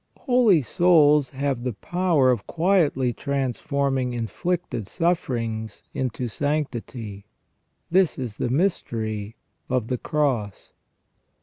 Holy 0.21 0.63
souls 0.63 1.29
have 1.29 1.61
the 1.63 1.73
power 1.73 2.31
of 2.31 2.47
quietly 2.47 3.13
transforming 3.13 4.13
inflicted 4.13 4.87
sufferings 4.87 5.83
into 5.93 6.27
sanctity. 6.27 7.27
This 7.91 8.17
is 8.17 8.37
the 8.37 8.49
mystery 8.49 9.35
of 9.69 9.89
the 9.89 9.99
Cross. 9.99 10.71